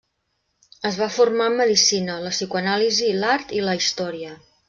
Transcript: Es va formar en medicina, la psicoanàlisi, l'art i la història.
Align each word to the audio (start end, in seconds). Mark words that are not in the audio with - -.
Es 0.89 0.95
va 1.01 1.09
formar 1.17 1.49
en 1.51 1.57
medicina, 1.59 2.17
la 2.25 2.33
psicoanàlisi, 2.37 3.13
l'art 3.21 3.55
i 3.61 3.65
la 3.67 3.79
història. 3.83 4.35